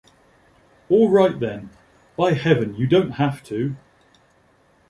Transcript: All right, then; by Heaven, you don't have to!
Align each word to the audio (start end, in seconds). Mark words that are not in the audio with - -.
All 0.89 1.09
right, 1.11 1.39
then; 1.39 1.69
by 2.17 2.33
Heaven, 2.33 2.73
you 2.75 2.87
don't 2.87 3.11
have 3.11 3.43
to! 3.43 3.75